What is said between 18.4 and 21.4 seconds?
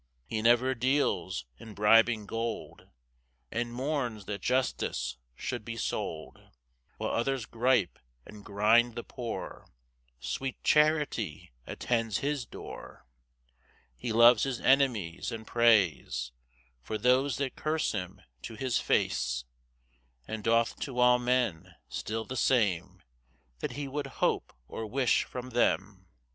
to his face; And doth to all